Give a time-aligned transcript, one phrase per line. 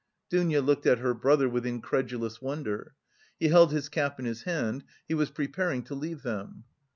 [0.31, 2.95] Dounia looked at her brother with incredulous wonder.
[3.39, 6.63] He held his cap in his hand, he was preparing to leave them.